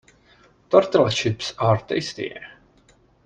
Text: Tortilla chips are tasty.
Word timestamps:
Tortilla 0.71 1.11
chips 1.11 1.53
are 1.59 1.77
tasty. 1.77 2.33